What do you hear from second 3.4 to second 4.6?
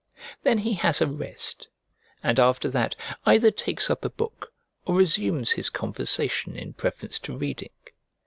takes up a book